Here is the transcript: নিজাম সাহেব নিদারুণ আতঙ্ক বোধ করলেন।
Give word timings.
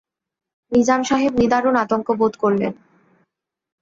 নিজাম 0.71 1.01
সাহেব 1.03 1.33
নিদারুণ 1.41 1.75
আতঙ্ক 1.75 2.07
বোধ 2.19 2.33
করলেন। 2.35 2.73